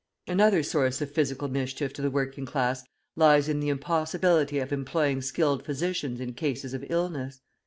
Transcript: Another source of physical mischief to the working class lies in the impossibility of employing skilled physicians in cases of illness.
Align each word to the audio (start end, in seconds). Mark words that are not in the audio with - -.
Another 0.25 0.63
source 0.63 0.99
of 1.01 1.11
physical 1.11 1.47
mischief 1.47 1.93
to 1.93 2.01
the 2.01 2.09
working 2.09 2.43
class 2.43 2.83
lies 3.15 3.47
in 3.47 3.59
the 3.59 3.69
impossibility 3.69 4.57
of 4.57 4.73
employing 4.73 5.21
skilled 5.21 5.63
physicians 5.63 6.19
in 6.19 6.33
cases 6.33 6.73
of 6.73 6.83
illness. 6.89 7.41